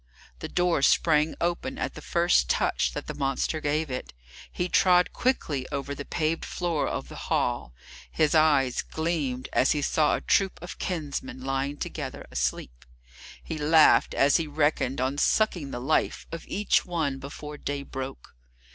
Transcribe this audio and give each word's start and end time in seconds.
The 0.39 0.49
door 0.49 0.81
sprang 0.81 1.35
open 1.39 1.77
at 1.77 1.93
the 1.93 2.01
first 2.01 2.49
touch 2.49 2.93
that 2.93 3.05
the 3.05 3.13
monster 3.13 3.61
gave 3.61 3.91
it. 3.91 4.13
He 4.51 4.67
trod 4.67 5.13
quickly 5.13 5.67
over 5.71 5.93
the 5.93 6.05
paved 6.05 6.43
floor 6.43 6.87
of 6.87 7.07
the 7.07 7.15
hall; 7.29 7.75
his 8.11 8.33
eyes 8.33 8.81
gleamed 8.81 9.47
as 9.53 9.73
he 9.73 9.83
saw 9.83 10.15
a 10.15 10.21
troop 10.21 10.57
of 10.59 10.79
kinsmen 10.79 11.41
lying 11.45 11.77
together 11.77 12.25
asleep. 12.31 12.83
He 13.43 13.59
laughed 13.59 14.15
as 14.15 14.37
he 14.37 14.47
reckoned 14.47 14.99
on 14.99 15.19
sucking 15.19 15.69
the 15.69 15.79
life 15.79 16.25
of 16.31 16.47
each 16.47 16.83
one 16.83 17.19
before 17.19 17.59
day 17.59 17.83
broke. 17.83 18.33